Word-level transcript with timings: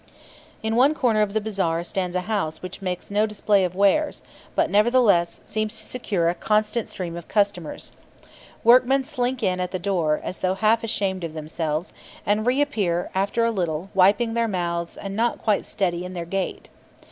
In 0.63 0.75
one 0.75 0.95
corner 0.95 1.21
of 1.21 1.33
the 1.33 1.39
bazaar 1.39 1.83
stands 1.83 2.15
a 2.15 2.21
house 2.21 2.63
which 2.63 2.81
makes 2.81 3.11
no 3.11 3.27
display 3.27 3.63
of 3.63 3.75
wares, 3.75 4.23
but, 4.55 4.67
nevertheless, 4.67 5.41
seems 5.45 5.77
to 5.79 5.85
secure 5.85 6.27
a 6.27 6.33
constant 6.33 6.89
stream 6.89 7.15
of 7.15 7.27
customers. 7.27 7.91
Workmen 8.63 9.03
slink 9.03 9.43
in 9.43 9.59
at 9.59 9.69
the 9.69 9.77
door, 9.77 10.19
as 10.23 10.39
though 10.39 10.55
half 10.55 10.83
ashamed 10.83 11.23
of 11.23 11.33
themselves, 11.35 11.93
and 12.25 12.47
reappear, 12.47 13.11
after 13.13 13.45
a 13.45 13.51
little, 13.51 13.91
wiping 13.93 14.33
their 14.33 14.47
mouths, 14.47 14.97
and 14.97 15.15
not 15.15 15.37
quite 15.43 15.67
steady 15.67 16.03
in 16.03 16.13
their 16.13 16.25
gait. 16.25 16.67